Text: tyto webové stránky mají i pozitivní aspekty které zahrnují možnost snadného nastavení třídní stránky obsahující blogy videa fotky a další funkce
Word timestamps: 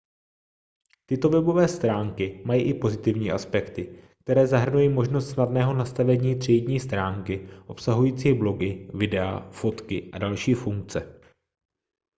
tyto 1.05 1.29
webové 1.29 1.67
stránky 1.67 2.41
mají 2.45 2.63
i 2.63 2.73
pozitivní 2.73 3.31
aspekty 3.31 4.03
které 4.23 4.47
zahrnují 4.47 4.89
možnost 4.89 5.29
snadného 5.29 5.73
nastavení 5.73 6.35
třídní 6.39 6.79
stránky 6.79 7.49
obsahující 7.67 8.33
blogy 8.33 8.89
videa 8.93 9.49
fotky 9.51 10.11
a 10.11 10.17
další 10.17 10.53
funkce 10.53 11.19